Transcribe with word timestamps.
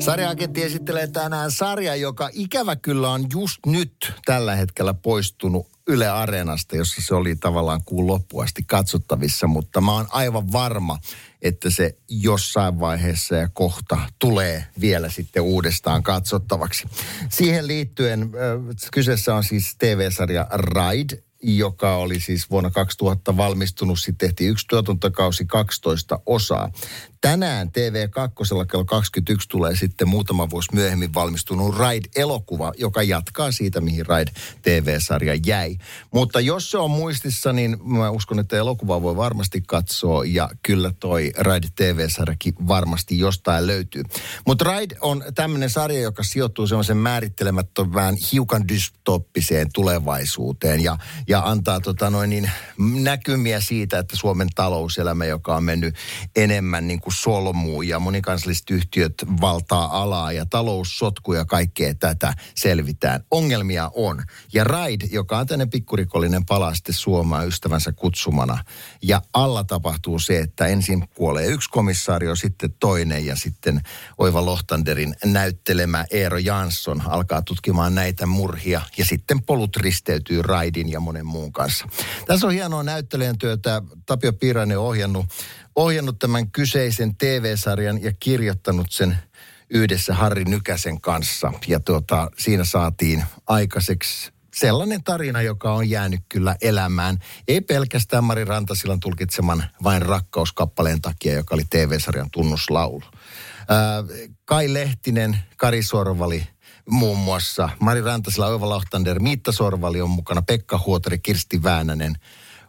Sarjaagentti 0.00 0.62
esittelee 0.62 1.06
tänään 1.06 1.50
sarja, 1.50 1.94
joka 1.94 2.30
ikävä 2.32 2.76
kyllä 2.76 3.10
on 3.10 3.26
just 3.32 3.58
nyt 3.66 4.12
tällä 4.24 4.54
hetkellä 4.54 4.94
poistunut 4.94 5.66
Yle 5.88 6.08
Areenasta, 6.08 6.76
jossa 6.76 7.02
se 7.06 7.14
oli 7.14 7.36
tavallaan 7.36 7.80
kuun 7.84 8.06
loppuasti 8.06 8.62
katsottavissa, 8.66 9.46
mutta 9.46 9.80
mä 9.80 9.92
oon 9.92 10.06
aivan 10.10 10.52
varma, 10.52 10.98
että 11.42 11.70
se 11.70 11.96
jossain 12.08 12.80
vaiheessa 12.80 13.36
ja 13.36 13.48
kohta 13.52 13.98
tulee 14.18 14.66
vielä 14.80 15.10
sitten 15.10 15.42
uudestaan 15.42 16.02
katsottavaksi. 16.02 16.88
Siihen 17.28 17.66
liittyen 17.66 18.30
kyseessä 18.92 19.34
on 19.34 19.44
siis 19.44 19.76
TV-sarja 19.78 20.46
Ride, 20.52 21.22
joka 21.42 21.96
oli 21.96 22.20
siis 22.20 22.50
vuonna 22.50 22.70
2000 22.70 23.36
valmistunut. 23.36 24.00
Sitten 24.00 24.28
tehtiin 24.28 24.50
yksi 24.50 24.66
tuotantokausi 24.68 25.44
12 25.44 26.20
osaa. 26.26 26.70
Tänään 27.20 27.68
TV2 27.68 28.68
kello 28.70 28.84
21 28.84 29.48
tulee 29.48 29.76
sitten 29.76 30.08
muutama 30.08 30.50
vuosi 30.50 30.74
myöhemmin 30.74 31.14
valmistunut 31.14 31.74
Ride-elokuva, 31.78 32.72
joka 32.78 33.02
jatkaa 33.02 33.52
siitä, 33.52 33.80
mihin 33.80 34.06
Ride 34.06 34.30
TV-sarja 34.62 35.34
jäi. 35.46 35.76
Mutta 36.14 36.40
jos 36.40 36.70
se 36.70 36.78
on 36.78 36.90
muistissa, 36.90 37.52
niin 37.52 37.76
mä 37.84 38.10
uskon, 38.10 38.38
että 38.38 38.56
elokuva 38.56 39.02
voi 39.02 39.16
varmasti 39.16 39.62
katsoa 39.66 40.24
ja 40.24 40.50
kyllä 40.62 40.92
toi 41.00 41.32
Ride 41.38 41.68
TV-sarjakin 41.76 42.54
varmasti 42.68 43.18
jostain 43.18 43.66
löytyy. 43.66 44.02
Mutta 44.46 44.64
Ride 44.64 44.96
on 45.00 45.24
tämmöinen 45.34 45.70
sarja, 45.70 46.00
joka 46.00 46.22
sijoittuu 46.22 46.66
semmoisen 46.66 46.96
määrittelemättömään 46.96 48.16
hiukan 48.32 48.68
dystoppiseen 48.68 49.68
tulevaisuuteen 49.74 50.80
ja, 50.80 50.98
ja 51.30 51.42
antaa 51.44 51.80
tota 51.80 52.10
noin 52.10 52.30
niin, 52.30 52.50
näkymiä 52.78 53.60
siitä, 53.60 53.98
että 53.98 54.16
Suomen 54.16 54.48
talouselämä, 54.54 55.24
joka 55.24 55.56
on 55.56 55.64
mennyt 55.64 55.94
enemmän 56.36 56.86
niin 56.86 57.00
kuin 57.00 57.10
kuin 57.10 57.16
solmuu 57.16 57.82
ja 57.82 57.98
monikansalliset 57.98 58.70
yhtiöt 58.70 59.14
valtaa 59.40 60.02
alaa 60.02 60.32
ja 60.32 60.46
taloussotku 60.46 61.32
ja 61.32 61.44
kaikkea 61.44 61.94
tätä 61.94 62.34
selvitään. 62.54 63.24
Ongelmia 63.30 63.90
on. 63.94 64.22
Ja 64.52 64.64
Raid, 64.64 65.00
joka 65.10 65.38
on 65.38 65.46
tänne 65.46 65.66
pikkurikollinen 65.66 66.46
palaa 66.46 66.72
Suomaa 66.90 67.44
ystävänsä 67.44 67.92
kutsumana. 67.92 68.64
Ja 69.02 69.22
alla 69.32 69.64
tapahtuu 69.64 70.18
se, 70.18 70.38
että 70.38 70.66
ensin 70.66 71.08
kuolee 71.08 71.46
yksi 71.46 71.70
komissaario, 71.70 72.36
sitten 72.36 72.74
toinen 72.80 73.26
ja 73.26 73.36
sitten 73.36 73.80
Oiva 74.18 74.44
Lohtanderin 74.44 75.14
näyttelemä 75.24 76.04
Eero 76.10 76.38
Jansson 76.38 77.02
alkaa 77.06 77.42
tutkimaan 77.42 77.94
näitä 77.94 78.26
murhia 78.26 78.80
ja 78.96 79.04
sitten 79.04 79.42
polut 79.42 79.76
risteytyy 79.76 80.42
Raidin 80.42 80.88
ja 80.88 81.00
monen 81.00 81.19
muun 81.26 81.52
kanssa. 81.52 81.88
Tässä 82.26 82.46
on 82.46 82.52
hienoa 82.52 82.82
näyttelijän 82.82 83.38
työtä. 83.38 83.82
Tapio 84.06 84.32
Piirainen 84.32 84.78
on 84.78 84.86
ohjannut 84.86 85.26
ohjannut 85.76 86.18
tämän 86.18 86.50
kyseisen 86.50 87.16
TV-sarjan 87.16 88.02
ja 88.02 88.12
kirjoittanut 88.20 88.86
sen 88.90 89.18
yhdessä 89.70 90.14
Harri 90.14 90.44
Nykäsen 90.44 91.00
kanssa. 91.00 91.52
Ja 91.66 91.80
tuota, 91.80 92.30
siinä 92.38 92.64
saatiin 92.64 93.24
aikaiseksi 93.46 94.32
sellainen 94.54 95.04
tarina, 95.04 95.42
joka 95.42 95.72
on 95.72 95.90
jäänyt 95.90 96.20
kyllä 96.28 96.56
elämään. 96.62 97.18
Ei 97.48 97.60
pelkästään 97.60 98.24
Mari 98.24 98.44
Rantasilan 98.44 99.00
tulkitseman 99.00 99.64
vain 99.82 100.02
rakkauskappaleen 100.02 101.00
takia, 101.00 101.34
joka 101.34 101.54
oli 101.54 101.64
TV-sarjan 101.70 102.30
tunnuslaulu. 102.30 103.02
Ää, 103.68 104.04
Kai 104.44 104.72
Lehtinen, 104.72 105.38
Kari 105.56 105.82
Sorvali, 105.82 106.46
muun 106.90 107.18
muassa. 107.18 107.68
Mari 107.80 108.00
Rantasila, 108.00 108.46
Oiva 108.46 108.68
Lohtander, 108.68 109.20
Miitta 109.20 109.52
Sorvali 109.52 110.00
on 110.00 110.10
mukana, 110.10 110.42
Pekka 110.42 110.80
Huotari, 110.86 111.18
Kirsti 111.18 111.62
Väänänen, 111.62 112.14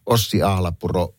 Ossi 0.05 0.43
Ahlapuro, 0.43 1.15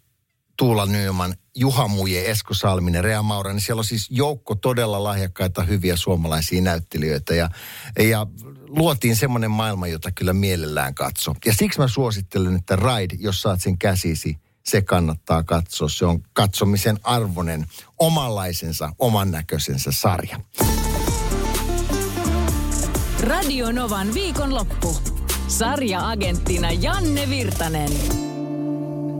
Tuula 0.57 0.87
Nyman, 0.87 1.35
Juha 1.57 1.89
Muje, 1.89 2.31
Esko 2.31 2.55
Salminen, 2.55 3.05
Rea 3.05 3.23
Maura, 3.23 3.53
niin 3.53 3.61
siellä 3.61 3.81
on 3.81 3.85
siis 3.85 4.07
joukko 4.11 4.55
todella 4.55 5.05
lahjakkaita, 5.05 5.63
hyviä 5.63 5.97
suomalaisia 5.97 6.63
näyttelijöitä. 6.63 7.35
Ja, 7.35 7.51
ja 7.99 8.27
luotiin 8.69 9.17
semmoinen 9.17 9.51
maailma, 9.51 9.87
jota 9.87 10.11
kyllä 10.11 10.33
mielellään 10.33 10.95
katso. 10.95 11.35
Ja 11.45 11.55
siksi 11.55 11.79
mä 11.79 11.89
suosittelen, 11.89 12.57
että 12.57 12.77
Ride, 12.77 13.17
jos 13.19 13.43
saat 13.43 13.61
sen 13.61 13.79
käsisi, 13.79 14.37
se 14.65 14.83
kannattaa 14.83 15.43
katsoa. 15.43 15.89
Se 15.89 16.07
on 16.07 16.23
katsomisen 16.33 16.99
arvoinen, 17.03 17.67
omanlaisensa, 17.99 18.93
oman 18.99 19.31
näköisensä 19.31 19.93
sarja. 19.93 20.41
Radio 23.23 23.73
Novan 23.73 24.15
viikonloppu. 24.15 24.97
Sarja-agenttina 25.49 26.73
Janne 26.73 27.31
Virtanen. 27.31 27.89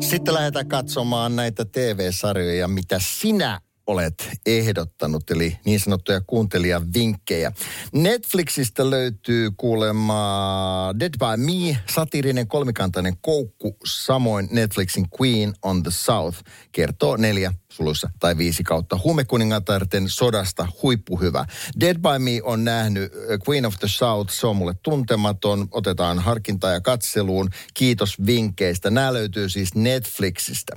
Sitten 0.01 0.35
lähdetään 0.35 0.69
katsomaan 0.69 1.37
näitä 1.37 1.65
TV-sarjoja, 1.65 2.69
mitä 2.69 2.99
sinä 2.99 3.61
olet 3.87 4.31
ehdottanut, 4.47 5.31
eli 5.31 5.59
niin 5.65 5.81
sanottuja 5.81 6.21
kuuntelijavinkkejä. 6.21 7.53
Netflixistä 7.93 8.91
löytyy 8.91 9.51
kuulemma 9.57 10.95
Dead 11.01 11.15
by 11.19 11.45
Me, 11.45 11.79
satiirinen 11.95 12.49
kolmikantainen 12.49 13.17
koukku, 13.21 13.77
samoin 13.85 14.49
Netflixin 14.51 15.07
Queen 15.21 15.55
on 15.63 15.83
the 15.83 15.91
South, 15.95 16.39
kertoo 16.73 17.17
neljä 17.17 17.53
suluissa 17.73 18.11
tai 18.21 18.39
viisi 18.39 18.63
kautta 18.63 19.01
huumekuningatarten 19.05 20.09
sodasta 20.09 20.69
huippuhyvä. 20.83 21.45
Dead 21.81 21.97
by 21.99 22.19
Me 22.19 22.41
on 22.43 22.65
nähnyt 22.65 23.13
Queen 23.49 23.67
of 23.67 23.75
the 23.79 23.89
South, 23.89 24.33
se 24.33 24.47
on 24.47 24.57
mulle 24.57 24.75
tuntematon. 24.83 25.69
Otetaan 25.71 26.19
harkintaa 26.19 26.73
ja 26.73 26.81
katseluun. 26.81 27.51
Kiitos 27.75 28.27
vinkkeistä. 28.27 28.91
Nämä 28.91 29.13
löytyy 29.13 29.49
siis 29.49 29.75
Netflixistä. 29.75 30.77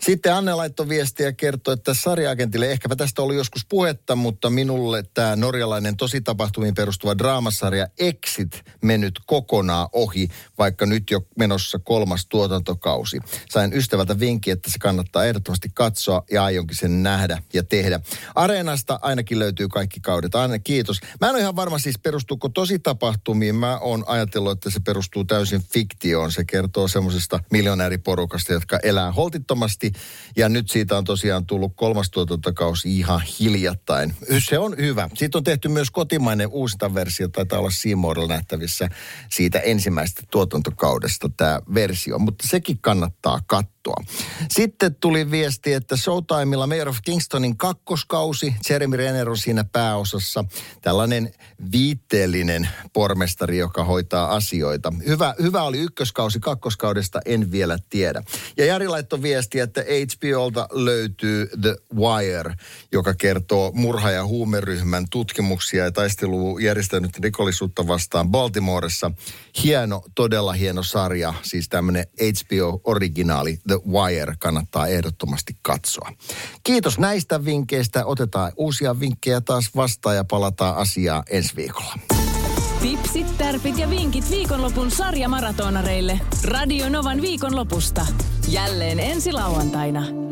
Sitten 0.00 0.34
Anne 0.34 0.54
laittoi 0.54 0.88
viestiä 0.88 1.26
ja 1.26 1.32
kertoi, 1.32 1.74
että 1.74 1.94
sarjaagentille, 1.94 2.70
ehkäpä 2.70 2.96
tästä 2.96 3.22
oli 3.22 3.36
joskus 3.36 3.66
puhetta, 3.68 4.16
mutta 4.16 4.50
minulle 4.50 5.04
tämä 5.14 5.36
norjalainen 5.36 5.96
tositapahtumiin 5.96 6.74
perustuva 6.74 7.18
draamasarja 7.18 7.86
Exit 7.98 8.62
mennyt 8.82 9.20
kokonaan 9.26 9.88
ohi, 9.92 10.28
vaikka 10.58 10.86
nyt 10.86 11.10
jo 11.10 11.20
menossa 11.38 11.78
kolmas 11.78 12.26
tuotantokausi. 12.26 13.18
Sain 13.50 13.72
ystävältä 13.72 14.20
vinkki, 14.20 14.50
että 14.50 14.70
se 14.70 14.78
kannattaa 14.78 15.24
ehdottomasti 15.24 15.68
katsoa 15.74 16.22
ja 16.32 16.44
aionkin 16.44 16.76
sen 16.76 17.02
nähdä 17.02 17.42
ja 17.52 17.62
tehdä. 17.62 18.00
Areenasta 18.34 18.98
ainakin 19.02 19.38
löytyy 19.38 19.68
kaikki 19.68 20.00
kaudet. 20.00 20.34
Aina 20.34 20.58
kiitos. 20.58 21.00
Mä 21.20 21.26
en 21.26 21.34
ole 21.34 21.40
ihan 21.40 21.56
varma 21.56 21.78
siis 21.78 21.98
perustuuko 21.98 22.48
tosi 22.48 22.78
tapahtumiin. 22.78 23.54
Mä 23.54 23.78
oon 23.78 24.04
ajatellut, 24.06 24.52
että 24.52 24.70
se 24.70 24.80
perustuu 24.80 25.24
täysin 25.24 25.62
fiktioon. 25.62 26.32
Se 26.32 26.44
kertoo 26.44 26.88
semmoisesta 26.88 27.40
miljonääriporukasta, 27.50 28.52
jotka 28.52 28.78
elää 28.82 29.12
holtittomasti. 29.12 29.92
Ja 30.36 30.48
nyt 30.48 30.70
siitä 30.70 30.98
on 30.98 31.04
tosiaan 31.04 31.46
tullut 31.46 31.72
kolmas 31.76 32.10
tuotantokausi 32.10 32.98
ihan 32.98 33.22
hiljattain. 33.40 34.14
Se 34.38 34.58
on 34.58 34.76
hyvä. 34.76 35.08
Siitä 35.14 35.38
on 35.38 35.44
tehty 35.44 35.68
myös 35.68 35.90
kotimainen 35.90 36.48
uusinta 36.48 36.94
versio. 36.94 37.28
Taitaa 37.28 37.58
olla 37.58 37.70
Seymourilla 37.70 38.28
nähtävissä 38.28 38.88
siitä 39.30 39.58
ensimmäisestä 39.58 40.22
tuotantokaudesta 40.30 41.30
tämä 41.36 41.60
versio. 41.74 42.18
Mutta 42.18 42.48
sekin 42.48 42.78
kannattaa 42.80 43.40
katsoa. 43.46 44.04
Sitten 44.50 44.94
tuli 44.94 45.30
viesti, 45.30 45.72
että 45.72 45.96
Showtimella 46.22 46.66
Mayor 46.66 46.88
of 46.88 46.96
Kingstonin 47.04 47.56
kakkoskausi, 47.56 48.54
Jeremy 48.70 48.96
Renner 48.96 49.30
on 49.30 49.38
siinä 49.38 49.64
pääosassa. 49.64 50.44
Tällainen 50.82 51.34
viitteellinen 51.72 52.68
pormestari, 52.92 53.58
joka 53.58 53.84
hoitaa 53.84 54.34
asioita. 54.34 54.92
Hyvä, 55.06 55.34
hyvä 55.42 55.62
oli 55.62 55.78
ykköskausi, 55.78 56.40
kakkoskaudesta 56.40 57.20
en 57.24 57.52
vielä 57.52 57.78
tiedä. 57.90 58.22
Ja 58.56 58.64
Jari 58.64 58.88
laittoi 58.88 59.22
viesti, 59.22 59.60
että 59.60 59.80
HBOlta 59.80 60.68
löytyy 60.72 61.48
The 61.60 61.76
Wire, 61.94 62.54
joka 62.92 63.14
kertoo 63.14 63.72
murha- 63.74 64.10
ja 64.10 64.26
huumeryhmän 64.26 65.06
tutkimuksia 65.10 65.84
ja 65.84 65.92
taistelu 65.92 66.58
järjestänyt 66.58 67.18
rikollisuutta 67.18 67.86
vastaan 67.86 68.28
Baltimoressa. 68.30 69.10
Hieno, 69.62 70.02
todella 70.14 70.52
hieno 70.52 70.82
sarja, 70.82 71.34
siis 71.42 71.68
tämmöinen 71.68 72.04
HBO-originaali 72.20 73.58
The 73.66 73.80
Wire 73.88 74.34
kannattaa 74.38 74.86
ehdottomasti 74.86 75.56
katsoa. 75.62 76.11
Kiitos 76.62 76.98
näistä 76.98 77.44
vinkkeistä. 77.44 78.06
Otetaan 78.06 78.52
uusia 78.56 79.00
vinkkejä 79.00 79.40
taas 79.40 79.70
vastaan 79.76 80.16
ja 80.16 80.24
palataan 80.24 80.76
asiaa 80.76 81.22
ensi 81.30 81.56
viikolla. 81.56 81.94
Tipsit, 82.82 83.38
tärpit 83.38 83.78
ja 83.78 83.90
vinkit 83.90 84.30
viikonlopun 84.30 84.90
sarjamaratonareille. 84.90 86.20
Radio 86.44 86.88
Novan 86.88 87.22
viikonlopusta. 87.22 88.06
Jälleen 88.48 89.00
ensi 89.00 89.32
lauantaina. 89.32 90.31